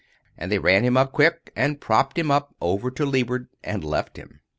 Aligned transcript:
And 0.35 0.51
they 0.51 0.57
ran 0.57 0.83
him 0.83 0.97
up 0.97 1.11
quick, 1.11 1.51
and 1.55 1.79
propped 1.79 2.17
him 2.17 2.31
up, 2.31 2.55
over 2.59 2.89
to 2.89 3.05
leeward, 3.05 3.49
and 3.63 3.83
left 3.83 4.17
him. 4.17 4.39